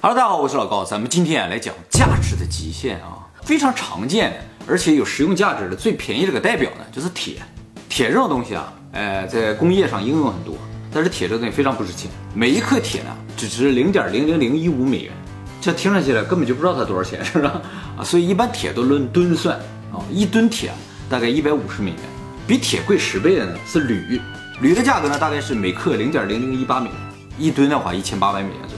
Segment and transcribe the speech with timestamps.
[0.00, 4.36] Hello，大家好，我是老高，咱们今天啊来讲价值的极限啊，非常常见的，
[4.68, 7.42] 而且有实用价值的最便宜这个代表呢，就是铁。
[7.88, 10.54] 铁这种东西啊，呃，在工业上应用很多，
[10.92, 15.12] 但是铁这东西非常不值钱，每一克铁呢只值零点零零零一五美元，
[15.60, 17.60] 这听上去了根本就不知道它多少钱，是吧？
[17.98, 19.58] 啊，所以一般铁都论吨算
[19.92, 20.70] 啊，一吨铁
[21.10, 22.00] 大概一百五十美元，
[22.46, 24.20] 比铁贵十倍的呢是铝，
[24.60, 26.96] 铝的价格呢大概是每克零点零零一八美元，
[27.36, 28.77] 一吨的话一千八百美元左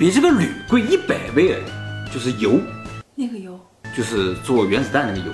[0.00, 1.58] 比这个铝贵一百倍的，
[2.10, 2.58] 就是油，
[3.14, 3.60] 那个油
[3.94, 5.30] 就是做原子弹那个油，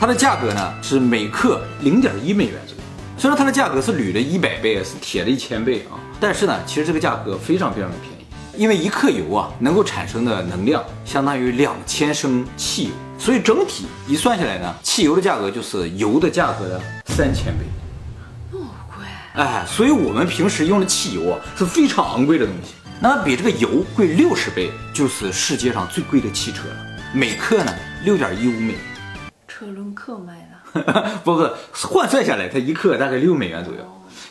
[0.00, 2.82] 它的价格呢是每克零点一美元左右。
[3.18, 8.24] 虽然它的价格是铝的一百倍，是铁的一千倍啊，但是呢，其实这个价格非常非常的便宜，
[8.56, 17.66] 因为一克油啊能够产生的能量相当于两千升汽油，所以整体一算下来呢，汽油的价格就是油的价格的三千倍。
[18.50, 19.04] 那么贵，
[19.34, 22.72] 哎，所以我们平时用的汽油啊是非常昂贵的东西。
[23.00, 26.76] 那么比这个油贵六十倍，就是世界上最贵的汽车了，
[27.14, 27.72] 每克呢
[28.04, 28.80] 六点一五美元。
[29.46, 33.80] 车轮克卖的， 不不，换算下来，它一克大概六美元左右。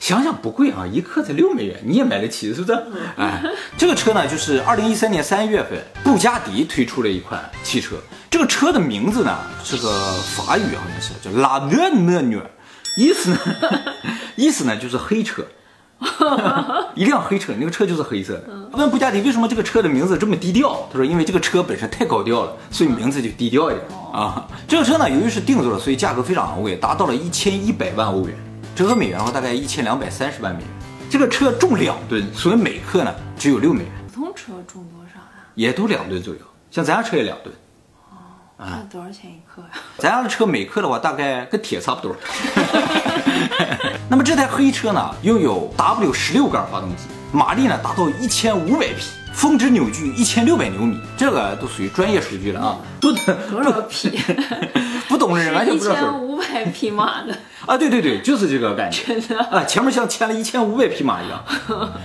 [0.01, 2.77] 想想不贵啊，一克才六美元，你也买得起，是不是？
[3.15, 3.41] 哎，
[3.77, 7.95] 这个车呢，就是二零一三年三月份，布加迪推出了一款汽车。
[8.29, 9.89] 这个车的名字呢是个
[10.35, 12.41] 法语，好像是叫拉诺诺诺，
[12.97, 13.39] 意思呢，
[14.35, 15.45] 意思呢就是黑车。
[16.93, 18.43] 一辆黑车，那个车就是黑色的。
[18.73, 20.87] 问布加迪为什么这个车的名字这么低调？
[20.91, 24.47] 他说因为这个车本身太高调了，所以名字就低调一点啊。
[24.67, 28.35] 这个车呢，由于是定做的，所以价格非常昂贵，达到了一千一百万欧元，
[28.75, 30.69] 折合美元的话大概一千两百三十万美元。
[31.09, 33.91] 这个车重两吨，所以每克呢只有六美元。
[34.13, 35.25] 普通车重多少呀？
[35.55, 37.55] 也都两吨左右，像咱家车也两吨。
[38.09, 38.17] 哦
[38.59, 39.69] 那多少钱一克呀？
[39.97, 42.15] 咱家的车每克的话，大概跟铁差不多。
[44.09, 52.77] 那么这台黑车呢，拥有 W 十六缸发动机，马力呢达到一千五百匹，峰值扭矩一千六百牛米，这个都属于专业数据了啊。
[52.99, 54.19] 不多少匹？
[55.07, 57.33] 不懂的人完全一不知道一千五百匹马的，
[57.65, 59.03] 啊，对对对，就是这个感觉。
[59.05, 59.39] 真的。
[59.45, 61.41] 啊，前面像牵了一千五百匹马一样，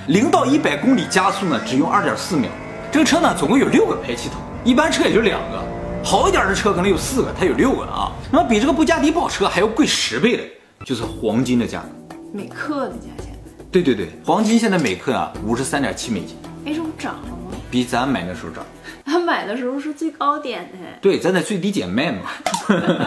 [0.07, 2.49] 零到一百公里加速呢只用二点四秒。
[2.93, 5.63] 这个车呢总共有六个排气筒，一般车也就两个，
[6.05, 8.13] 好一点的车可能有四个，它有六个啊。
[8.31, 10.43] 那么比这个布加迪跑车还要贵十倍的，
[10.85, 12.17] 就是黄金的价格。
[12.33, 13.35] 每克的价钱，
[13.71, 17.57] 对对对，黄金现在每克啊五十三点七美金，哎，这不涨了吗？
[17.71, 18.65] 比咱买的时候涨。
[19.05, 22.31] 他买的时候是最高点的，对，咱在最低点卖嘛，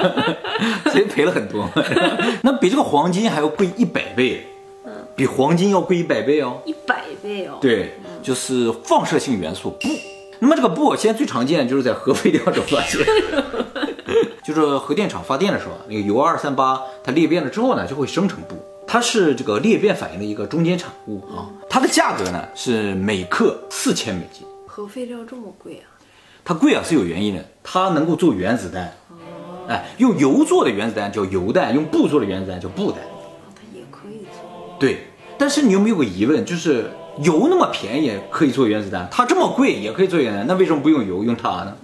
[0.91, 1.67] 所以赔了很多。
[2.43, 4.45] 那比这个黄金还要贵一百倍，
[4.85, 6.61] 嗯，比黄金要贵一百倍哦。
[6.65, 9.99] 一百倍哦。，对，就是放射性元素钚。
[10.37, 13.01] 那么这个钚现在最常见就是在核废料中发现，
[14.43, 18.55] 就是核电厂发电的时候，那个铀二三八它裂变了之后呢，就会生成钚。
[18.87, 24.45] 它是这个裂变反应的一个中间产物啊，它的价格呢是每克四千美金。
[24.67, 25.89] 核废料这么贵啊？
[26.43, 28.93] 它贵啊是有原因的，它能够做原子弹。
[29.67, 33.01] 哎，用铀做的原子弹叫铀弹，用钚做的原子弹叫钚弹。
[33.01, 34.77] 哦，它也可以做。
[34.79, 35.07] 对，
[35.39, 36.91] 但是你有没有个疑问，就是
[37.23, 41.75] 油那么便宜可以做原子弹，它这么贵也可以做原子弹，那为什么不用油用它呢？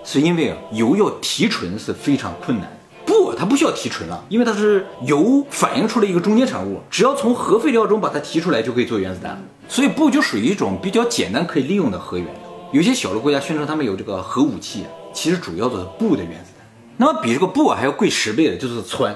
[0.00, 2.76] 嗯，是因为啊油要提纯是非常困难的。
[3.06, 9.40] 不，它不需要提纯了，因为它是铀反映出了一个中间产物，只要从核废料中把它提出来就可以做原子弹。
[9.68, 12.34] 所以钚就属于一种比较简单可以利用的核原料。
[12.72, 16.66] 有些小的国家宣称他们有这个核武器，其实主要的是钚的原子弹。
[16.96, 19.14] 那么比这个钚啊还要贵十倍的就是氚。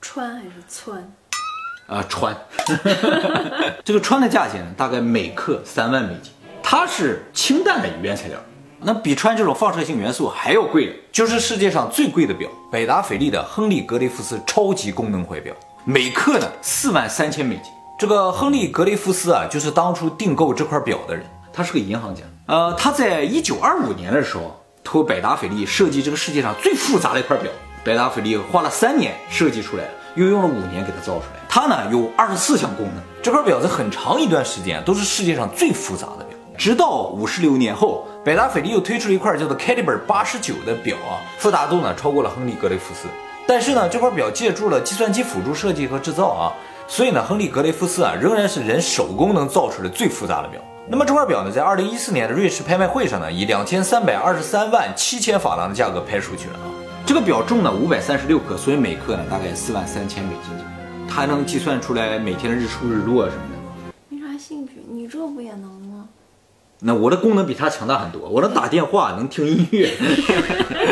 [0.00, 0.98] 氚还是氚？
[1.86, 2.34] 啊，氚，
[3.84, 8.38] 这个氚的价钱呢，大概每克三万美金，它是氢弹的原材料。
[8.80, 15.52] 那比穿这种放射性元素还要贵的，就是世界上最贵的表——百达翡丽的亨利格雷夫斯超级功能怀表，
[15.84, 17.64] 每克呢四万三千美金。
[17.98, 22.22] 这个亨利格雷夫斯啊，就是当初订购这块表的人，他是个银行家。
[22.46, 27.50] 呃，他在一九二五年的时候，托百达翡丽设计这个世界上最复杂的一块表。
[27.84, 29.84] 百达翡丽花了三年设计出来，
[30.14, 31.40] 又用了五年给它造出来。
[31.48, 36.26] 它呢有二十四项功能，这块表在很长一段时间都是世界上最复杂的。
[36.58, 43.06] 直到五十六年后，百达翡丽又推出了一块叫做 Caliber 八十九的表啊，复杂度呢超过了亨利格雷夫斯。
[43.46, 46.52] 但是呢，这块表借助了计算机辅助设计和制造啊，
[46.88, 50.60] 所以呢，亨利格雷夫斯啊仍然是人手工能造出来最复杂的表。
[50.88, 56.66] 那么这块表呢，在二零一四年的瑞士拍卖会上呢，以两千三百二十三万七千法郎的价格拍出去了啊。
[57.06, 60.52] 这个表重呢五百三十六克，所以每克呢大概四万三千美金。
[61.08, 63.94] 它能计算出来每天的日出日落什么的。
[64.08, 65.77] 没啥兴趣，你这不也能？
[66.80, 69.92] 那我的功能比它强大很多，我能打电话，能听音乐。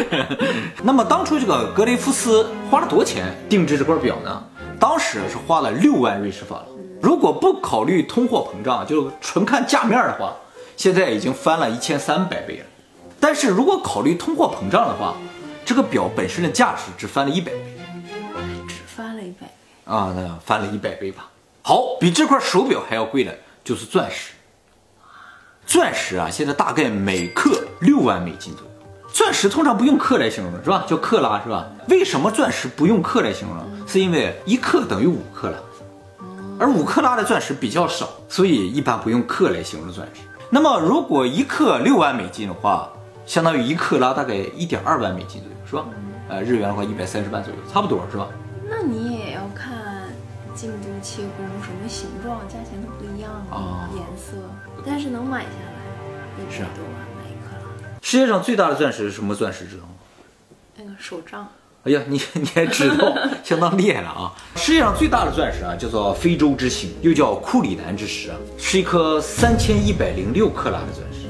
[0.83, 4.43] 那么当初这个格雷夫斯花了多少钱定制这块表呢？
[4.81, 6.67] 当时是花了六万瑞士法郎。
[7.01, 10.35] 如果不考虑通货膨胀，就纯看价面的话，
[10.77, 12.65] 现在已经翻了一千三百倍了。
[13.21, 15.15] 但是如果考虑通货膨胀的话，
[15.65, 17.59] 这个表本身的价值只翻了一百倍
[18.67, 19.53] 只翻了一百倍。
[19.85, 21.31] 啊，那翻了一百倍吧。
[21.63, 23.33] 好，比这块手表还要贵的
[23.63, 24.33] 就是钻石。
[25.67, 28.71] 钻石啊，现在大概每克六万美金左右。
[29.13, 30.85] 钻石通常不用克来形容，是吧？
[30.87, 31.67] 叫克拉，是吧？
[31.89, 33.57] 为什么钻石不用克来形容？
[33.87, 35.57] 是因为一克等于五克拉，
[36.59, 40.21] 而五克拉的钻石比较少，所以一般不用克来形容钻石。
[40.51, 42.89] 那么如果一克六万美金的话，
[43.25, 45.85] 相当于一克拉大概一点二万美金左右，是吧？
[46.29, 48.29] 呃，日元的话一百三十万左右，差不多是吧？
[48.69, 49.16] 那你也
[50.57, 54.33] 进度切工，什么形状，价钱都不一样啊颜色，
[54.85, 57.99] 但是能买下来，一是啊百多万买一克拉。
[58.01, 59.67] 世界上最大的钻石是什么钻石？
[59.67, 59.91] 知道吗？
[60.79, 61.47] 那个手杖，
[61.85, 63.15] 哎呀，你 你还知道，
[63.45, 64.33] 相当厉害了啊！
[64.57, 71.29] 世界上最大的钻石啊，叫做非洲之星，又叫库里南之石啊，是一颗三千一百零六克拉的钻石，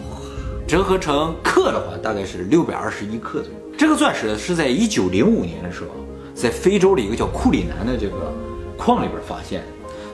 [0.69, 3.59] 折合成克的话，大概是六百二十一克左右。
[3.77, 5.91] 这个钻石是在一九零五年的时候，
[6.35, 8.33] 在非洲的一个叫库里南的这个
[8.77, 9.65] 矿里边发现。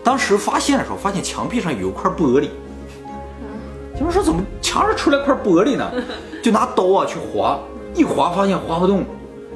[0.05, 2.49] 当时发现的时候，发现墙壁上有一块玻璃，
[4.01, 5.89] 有人说怎么墙上出来块玻璃呢？
[6.43, 7.61] 就拿刀啊去划，
[7.95, 9.05] 一划发现划不动，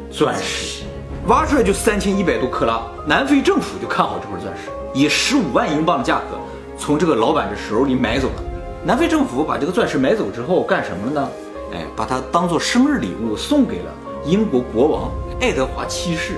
[0.08, 0.84] 钻石，
[1.26, 2.80] 挖出来就三千一百多克拉。
[3.04, 6.38] 南非政府就看好这块钻石，以十五万英镑的价格
[6.78, 8.42] 从这个老板的手里买走了。
[8.84, 11.28] 南非政府把这个钻石买走之后干什么了呢？
[11.72, 13.92] 哎，把它当做生日礼物送给了
[14.24, 15.10] 英国国王
[15.40, 16.34] 爱德华七世，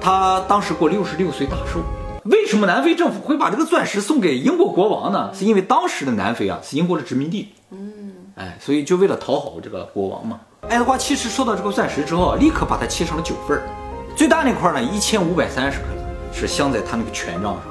[0.00, 1.80] 他当时过六十六岁大寿。
[2.28, 5.30] 为什么南非政府会把这个钻石送给英国国王呢？
[5.32, 10.38] 是因为当时的南非啊是英国的殖民地，嗯哎，所以就为了讨好这个国王嘛。
[10.68, 13.62] 爱德华七世收到这个钻石之后啊，立刻把它切成了九份儿，
[14.14, 15.84] 最大那块呢一千五百三十克，
[16.30, 17.62] 是镶在他那个权杖上。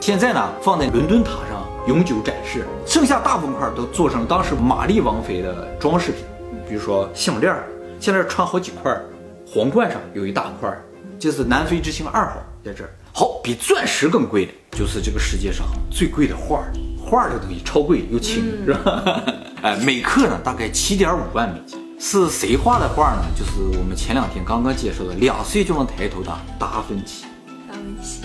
[0.00, 6.24] 现在呢放在伦敦塔上永久展示，剩下大部分块都做成了当时玛丽王妃的装饰品，
[6.66, 7.64] 比如说项链儿，
[8.00, 9.04] 项链儿穿好几块儿，
[9.46, 10.82] 皇冠上有一大块儿，
[11.18, 12.88] 这是南非之星二号在这儿。
[13.18, 16.70] 好，比钻石更贵的就是这个世界上最贵的画儿，
[17.02, 19.22] 画儿这个东西超贵又轻，是吧？
[19.64, 21.78] 哎，每克呢大概七点五万美金。
[21.98, 23.22] 是谁画的画呢？
[23.34, 27.24] 就是我们前两天刚刚介绍的两岁就能抬头的达芬奇。
[27.66, 28.20] 达芬西，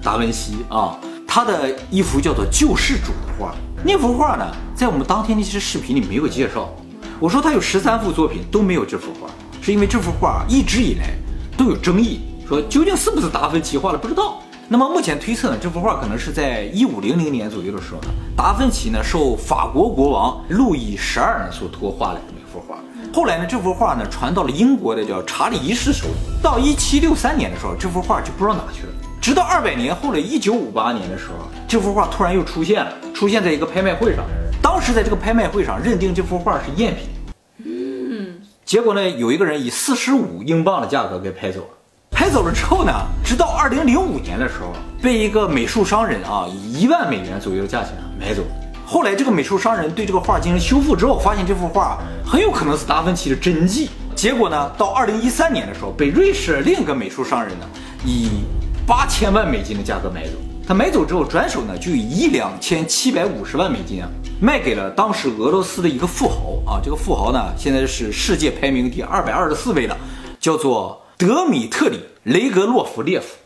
[0.00, 0.96] 达芬西啊，
[1.26, 3.52] 他的一幅叫做《救世主》的画。
[3.84, 4.46] 那幅画呢，
[4.76, 6.72] 在我们当天那些视频里没有介绍。
[7.18, 9.28] 我说他有十三幅作品都没有这幅画，
[9.60, 11.10] 是因为这幅画一直以来
[11.58, 14.40] 都有争议，说究竟是不是达芬奇画的不知道。
[14.68, 22.78] 那么目前推测呢，这幅画可能是在一五零零年左右的时候呢，达芬奇呢受法国国王路易十二呢所托画的这么一幅画。
[23.12, 26.14] 后来呢，这幅画呢传到了英国的叫查理一世手里。
[26.42, 28.92] 到一七六三年的时候，这幅画就不知道哪去了。
[29.20, 34.24] 直到二百年后的一九五八年的时候，这幅画突然又出现了，出现在一个拍卖会上。
[34.62, 37.08] 当时在这个拍卖会上认定这幅画是赝品。
[37.64, 41.75] 嗯，结果呢，有一个人以四十五英镑的价格给拍走了。
[42.16, 42.90] 拍走了之后呢，
[43.22, 44.72] 直到二零零五年的时候，
[45.02, 48.40] 被一个美术商人啊以一万美元左右的价钱买走。
[48.86, 53.90] 后来这个美术商人对这个画进行修复之后，发现这幅画很有可能是达芬奇的真迹。
[54.14, 57.66] 结果呢，到二零一三年的时候，被瑞士另一个美术商人呢
[58.02, 58.30] 以
[58.86, 60.30] 八千万美金的价格买走。
[60.66, 64.08] 他买走之后，转手呢就以一两千七百五十万美金啊
[64.40, 66.80] 卖给了当时俄罗斯的一个富豪啊。
[66.82, 69.94] 这个富豪呢现在是世界排名第二百二十四位了，
[70.40, 73.36] 叫做德米特里·雷格洛夫列夫。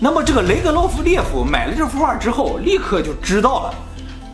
[0.00, 3.74] 那么这个雷格洛夫列夫买了这幅画之后，立刻就知道了，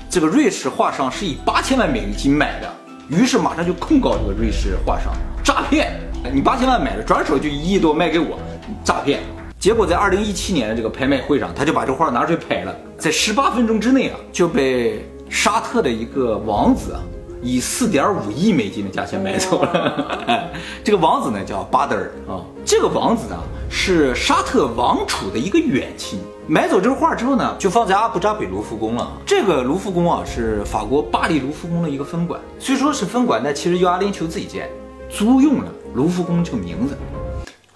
[0.08, 2.74] 这个瑞士画商是以八千万美金买的，
[3.10, 5.12] 于是马上就控告这个瑞士画商
[5.44, 5.92] 诈骗。
[6.32, 8.38] 你八千万买的，转手就一亿多卖给我，
[8.82, 9.20] 诈骗。
[9.58, 17.00] 结果在二零一七年的这个拍卖会上，他就把这画拿出去拍了，在十八分钟之内啊，就被沙特的一个王子啊，
[17.44, 20.50] 以四点五亿美金的价钱买走了。
[20.82, 23.38] 这个王子呢叫巴德尔啊，这个王子呢
[23.70, 26.18] 是沙特王储的一个远亲。
[26.46, 29.12] 买走这个画之后呢，就放在阿布扎比卢浮宫了。
[29.26, 34.70] 这个卢浮宫啊是法国巴黎卢浮宫的一个分馆，虽说是分馆，但其实由阿联酋自己建，
[35.10, 36.96] 租用了卢浮宫这个名字。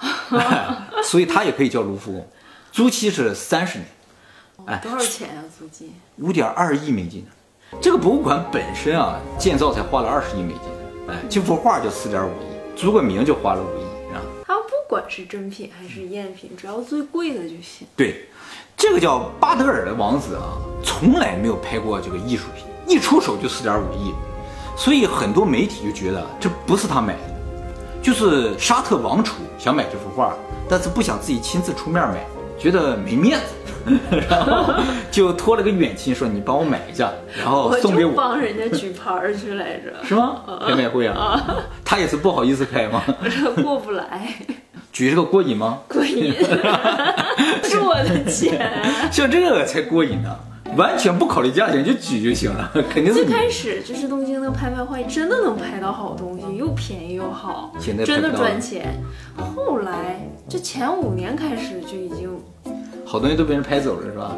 [1.04, 2.28] 所以它也可以叫卢浮宫，
[2.72, 3.88] 租期是三十年，
[4.66, 5.92] 哎多少钱啊、租金？
[6.18, 7.26] 五点二亿美金。
[7.80, 10.62] 这个博物馆本身啊，建造才花了二十亿美金，
[11.08, 14.20] 哎，这幅画就四点五亿，租个名就花了五亿啊。
[14.46, 17.86] 它不管是真品还是赝品，只要最贵的就行。
[17.94, 18.26] 对，
[18.76, 24.12] 这个叫巴德尔的王子啊，从来没有拍过这个艺术品，一出手就四点五亿，
[24.76, 30.34] 所以很多媒体就觉得这不是他买的，就是沙特王储想买这幅画，
[30.68, 32.26] 但是不想自己亲自出面买，
[32.58, 33.46] 觉得没面子。
[34.28, 34.74] 然后
[35.10, 40.42] 就托了个远亲说你帮我买一下，然后送给就我，帮人家举牌儿去来着，是吗？
[40.66, 43.02] 拍卖会啊，他也是不好意思开吗？
[43.62, 44.34] 过不来，
[44.92, 45.78] 举这个过瘾吗？
[45.88, 46.32] 过瘾，
[47.62, 48.70] 是我的钱。
[49.12, 50.36] 像这个才过瘾呢，
[50.76, 53.26] 完全不考虑价钱就举就行了，肯定是最。
[53.26, 59.02] 开始就是东京的拍卖会，真的能拍到好东西，又便宜又好现在，真的赚钱。
[59.36, 62.28] 后来这前五年开始就已经
[63.10, 64.36] 好东西都被人拍走了是吧？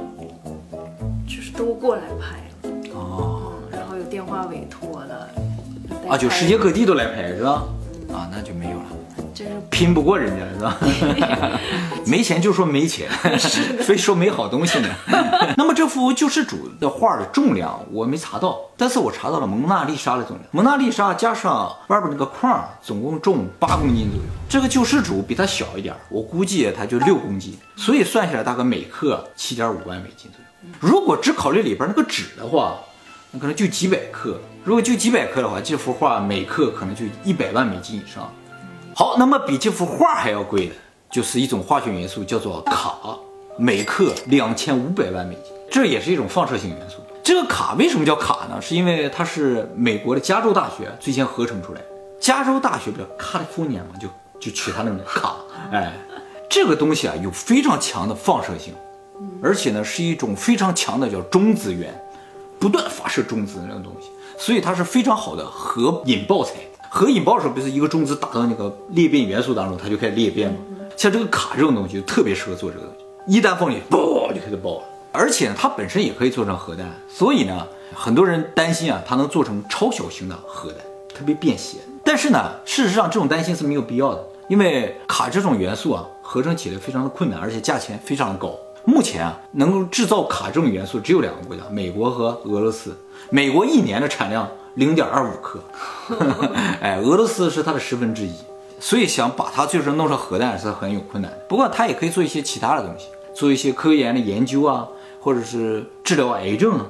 [1.26, 5.28] 就是都过来拍了，哦，嗯，然后有电话委托的，
[6.08, 7.64] 啊，就世界各地都来拍是吧？
[8.12, 8.86] 啊，那就没有了。
[9.34, 11.60] 这是拼不过人家是吧？
[12.06, 13.08] 没钱就说没钱，
[13.82, 14.88] 非说没好东西呢。
[15.56, 20.42] 那么这幅救世主的画的重量我没查到，但是我查到了蒙娜丽莎的重量。
[20.50, 24.24] 蒙娜丽莎加上外边那个框，总共重八公斤左右。
[24.48, 30.70] 这个救世主比它小一点，我估计它就六公斤，所以算下来大概每克七点五万美金左右。
[30.78, 32.76] 如果只考虑里边那个纸的话，
[33.30, 34.38] 那可能就几百克。
[34.64, 38.30] 如果就几百克的话，这幅画每克可能就一百万美金以上。
[39.00, 40.74] 好，那么比这幅画还要贵的，
[41.10, 42.98] 就是一种化学元素，叫做卡，
[43.56, 46.96] 每克两千五百万美金，这也是一种放射性元素。
[47.22, 48.60] 这个卡为什么叫卡呢？
[48.60, 51.86] 是因为它是美国的加州大学最先合成出来的。
[52.20, 54.06] 加州大学不叫 California 嘛，就
[54.38, 55.34] 就取它那个卡。
[55.72, 55.94] 哎，
[56.50, 58.74] 这个东西啊有非常强的放射性，
[59.42, 61.98] 而且呢是一种非常强的叫中子源，
[62.58, 66.52] 不断发射中子那种东西，所以它是非常好的核引爆材。
[66.92, 70.58] 核引爆的时候，不是一个中子打到那个裂变元素当中，它就开始裂变吗？
[70.96, 74.82] 像这个卡这种东西就特别适合做这个东西，一旦放进去，嘣就开始爆了。
[75.12, 80.80] 而且呢，它本身也可以做成核弹，所以呢，很多人担心啊，它能做成超小型的核弹，
[81.14, 81.78] 特别便携。
[82.04, 88.52] 但是呢，事实上这种担心是没有必要的，因为卡这种元素啊，合成起来非常的困难，而且价钱非常高。
[88.84, 92.96] 目前啊，能够制造卡这种元素只有两个国家，美国和俄罗斯。
[93.28, 95.62] 美国一年的产量零点二五克，
[96.80, 98.34] 哎，俄罗斯是它的十分之一，
[98.78, 101.38] 所以想把它就是弄成核弹是很有困难的。
[101.48, 104.86] 不过它也可以做一些其他的东西，做一些科研的研究啊，
[105.20, 106.86] 或者是治疗癌症啊，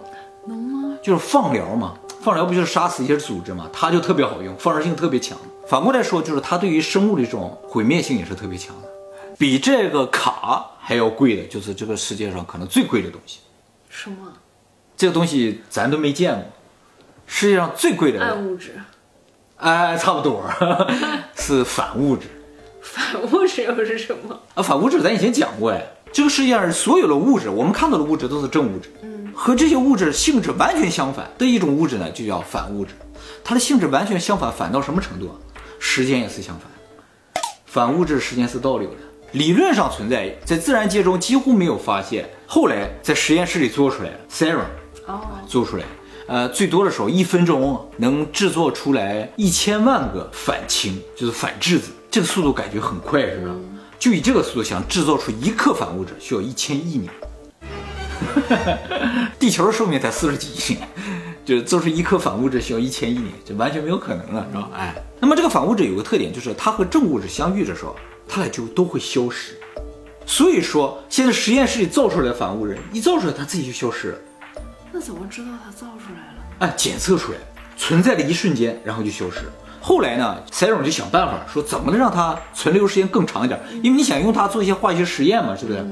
[0.46, 0.98] 能吗？
[1.02, 1.94] 就是放疗嘛。
[2.22, 3.66] 放疗不就是杀死一些组织嘛？
[3.72, 5.38] 它就特别好用，放射性特别强。
[5.66, 8.88] 反过来说，就是它对于生物的这种毁灭性也是特别强的。
[9.38, 13.38] 比这个卡还要贵的，就是这个世界上可能最贵的东西。
[13.88, 14.16] 什么
[14.98, 16.44] 这个东西咱都没见过，
[17.32, 18.72] 世界上最贵的，暗物质？
[19.56, 20.44] 哎，差不多
[21.36, 22.26] 是反物质
[22.82, 24.38] 反物质又是什么？
[24.54, 24.62] 啊。
[24.62, 25.80] 反物质咱以前讲过哎，
[26.12, 32.94] 这个世界上所有的物质，我们看到的物质都是正物质，嗯，和这些物质性质完全相反的一种物质呢，就叫反物质。
[33.44, 35.34] 它的性质完全相反，反到什么程度啊？
[35.78, 38.96] 时间也是相反，反物质时间是倒流的，
[39.32, 44.64] 理论上存在，在自然界中几乎没有发现，后来在实验室里做出来了，serum。
[45.06, 45.84] 哦，做出来，
[46.30, 53.54] 呃，最多的时候一分钟能制作出来一千万个反氢，就是反质子，这个速度感觉很快，是不是？
[53.98, 57.10] 就以这个速度想制造出一克反物质，需要一千亿年。
[59.40, 60.88] 地球的寿命才四十几亿年，
[61.44, 64.70] 就是做出一克反物质需要一千亿年，这完全没有可能了，是吧？
[64.72, 67.96] 哎，那么这个反物质有个特点，就是它和正物质相遇的时候，
[68.28, 69.58] 它俩就都会消失。
[70.24, 74.18] 所以说，现在实验室里造出来的反物质，一造出来它自己就消失了。
[74.92, 76.42] 那怎么知道它造出来了？
[76.60, 77.38] 哎，检测出来，
[77.76, 79.40] 存在的一瞬间，然后就消失。
[79.80, 83.58] 后来呢，塞总就想办法说，怎么能让它存留时间更长一点？
[83.82, 85.86] 因为你想用它做一些化学实验嘛，是不是？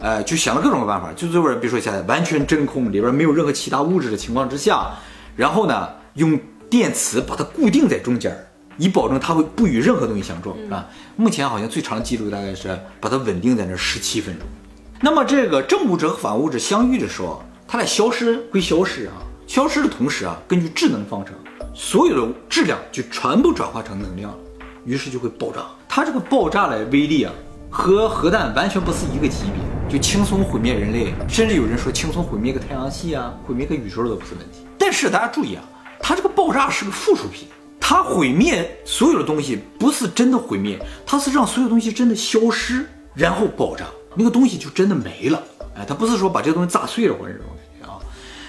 [0.00, 4.90] 呃，就想了各种办法，就最后比如说在完全真空里边没有任何其他物质的情况之下，
[5.36, 6.38] 然后呢，用
[6.68, 8.36] 电磁把它固定在中间，
[8.76, 10.86] 以保证它会不与任何东西相撞，是吧？
[11.16, 14.46] 目前好像最长的记录大概是把它稳定在那十七分钟。
[15.00, 19.12] 那么这个正物质和反物质相遇的时候，它俩消失归消失啊，
[19.46, 21.34] 消失的同时啊，根据质能方程，
[21.74, 24.32] 所有的质量就全部转化成能量，
[24.84, 25.62] 于是就会爆炸。
[25.88, 27.32] 它这个爆炸的威力啊，
[27.70, 34.66] 和核弹完全不是一个级别，就轻松毁灭人类，甚至有人说轻松毁灭个太阳系啊，毁灭个宇宙都不是问题。
[34.78, 35.64] 但是大家注意啊，
[36.00, 37.48] 它这个爆炸是个附属品，
[37.80, 45.42] 它毁灭所有的东西不是真的毁灭，它是让所有东西真的消失，然后爆炸，那个东西就真的没了。
[45.76, 47.98] 哎，它不是说把这个东西炸碎了或者这种感觉啊。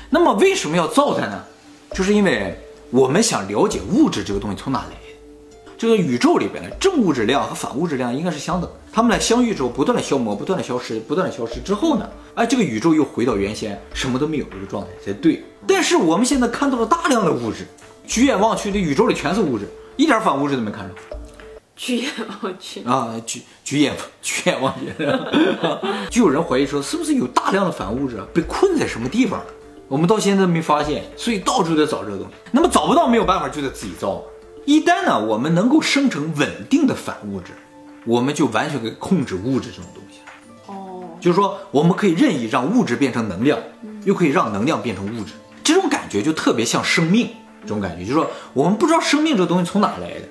[0.09, 1.43] 那么为什么要造它呢？
[1.91, 2.57] 就是因为
[2.89, 4.95] 我们想了解物质这个东西从哪来。
[5.77, 15.43] 这个宇宙里边的正物质量和反物质量应该是相等，它们俩相遇之后不断的消磨，不断的消失，不断的消失之后呢，哎，这个宇宙又回到原先什么都没有这个状态才对。
[15.67, 17.67] 但是我们现在看到了大量的物质，
[18.07, 19.67] 举眼望去，这宇宙里全是物质，
[19.97, 20.95] 一点反物质都没看着。
[21.75, 22.83] 居眼望去。
[22.83, 24.87] 啊，举举眼举眼望去，
[26.09, 29.45] 就有人怀疑说，是不是有大量的反物质啊被困在什么地方了？
[29.87, 32.33] 我们到现在没发现，所以到处在找这个东西。
[32.51, 34.23] 那么找不到没有办法，就得自己造。
[34.65, 37.51] 一旦呢，我们能够生成稳定的反物质，
[38.05, 40.21] 我们就完全可以控制物质这种东西。
[40.65, 43.59] 哦，就是说，我们可以任意让物质变成能量，
[44.05, 45.33] 又可以让能量变成物质。
[45.63, 47.29] 这种感觉就特别像生命，
[47.61, 50.27] 这种感觉就是说，我们不知道生命这东西从哪来的，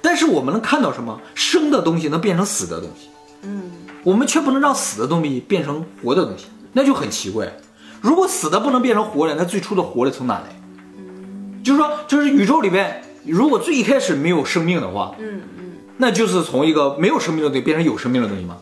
[0.00, 3.08] 但是我们能看到什么生的东西能变成死的东西，
[3.42, 3.70] 嗯，
[4.02, 7.52] 我们却不能让死的东西变成活的东西，那就很奇怪。
[8.00, 10.44] 如果死的不能变成活的，那最初的活的从哪来？
[11.64, 18.56] 就是说，就是宇宙里边，如果最一开始没有生命的话，嗯嗯，那就是从一个没有生命的东西变成有生命的东西吗？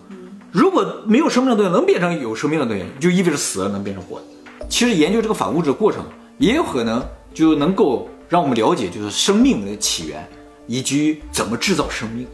[0.50, 4.24] 如果没有生命的东西能变成有生命的东西，就意味着死了能变成活的。
[4.68, 6.02] 其实研究这个反物质的过程，
[6.38, 10.26] 也有可能就能够让我们了解，就是生命的起源
[10.66, 12.26] 以及怎么制造生命。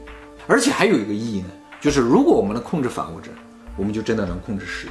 [0.46, 1.48] 而且还有一个意义呢，
[1.80, 3.30] 就是如果我们能控制反物质，
[3.76, 4.86] 我们就真的能控制时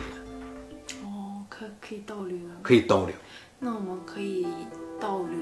[0.88, 2.38] 间，哦，可可以倒流。
[2.62, 3.14] 可以倒流。
[3.60, 4.48] 那我们可以
[5.02, 5.38] 倒流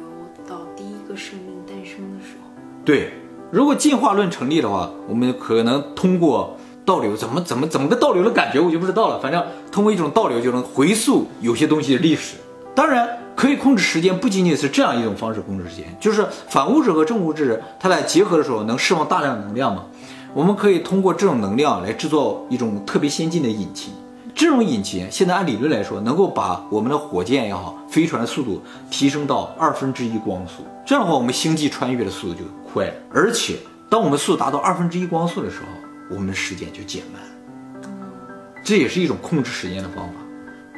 [0.47, 2.49] 到第一个生命诞生的时候。
[2.83, 3.13] 对，
[3.51, 9.19] 如果进化论成立的话，我们可能通过倒流，怎么怎么怎么个倒流的感觉我就不知道了。
[9.19, 12.37] 反正通过一种倒流就能回溯有些东西的历史。
[12.73, 19.85] 当然，可以控制时间，不仅仅是这样一种方式控制时间，就是反物质和正物质它俩结合的时候能释放大量能量嘛。
[20.33, 23.93] 我们可以通过这种能量来制造一种特别先进的引擎。
[24.33, 30.63] 这种引擎现在按理论来说，能够把我们的火箭也好，飞船的速度提升到二分之一光速。
[30.83, 32.39] 这样的话，我们星际穿越的速度就
[32.73, 32.93] 快了。
[33.13, 35.67] 而且，当我们速度达到二分之一光速的时候，
[36.09, 37.21] 我们的时间就减慢。
[38.63, 40.13] 这也是一种控制时间的方法，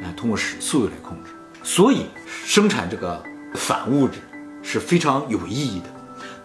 [0.02, 1.30] 哎，通过时速度来控制。
[1.62, 2.06] 所以，
[2.44, 3.22] 生产这个
[3.54, 4.18] 反物质
[4.62, 5.86] 是非常有意义的。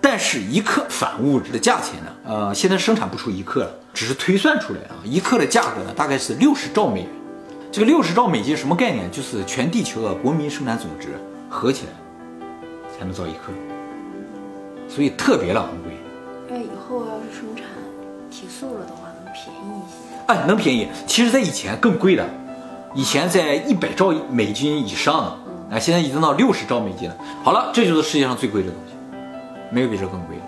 [0.01, 2.11] 但是，一克反物质的价钱呢？
[2.25, 7.09] 呃，现在生产不出一克了，只是推算出来啊，一克的价格呢，大概是六十兆美元。
[7.71, 9.09] 这个六十兆美金什么概念？
[9.11, 11.09] 就是全地球的国民生产总值
[11.49, 11.91] 合起来
[12.95, 13.51] 才能造一克，
[14.87, 15.93] 所以特别的昂贵。
[16.47, 17.65] 那以后要是生产
[18.29, 19.97] 提速了的话，能便宜一些。
[20.27, 20.87] 哎，能便宜。
[21.07, 22.23] 其实，在以前更贵的，
[22.93, 25.37] 以前在一百兆美金以上呢，
[25.75, 27.17] 啊，现在已经到六十兆美金了。
[27.43, 28.93] 好了，这就是世界上最贵的东西，
[29.69, 30.41] 没有比这更贵的。
[30.41, 30.47] 哦，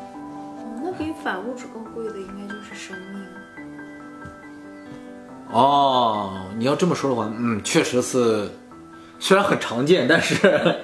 [0.82, 3.22] 那比反物质更贵的应该就是生命。
[5.52, 8.50] 哦，你要这么说的话，嗯，确实是，
[9.20, 10.80] 虽然很常见，但是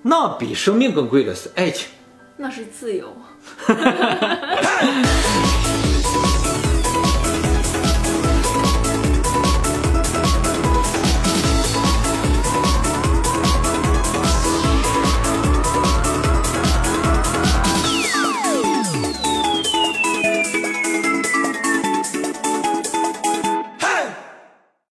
[0.00, 1.88] 那比生命更贵的是爱情。
[2.36, 3.12] 那是自由。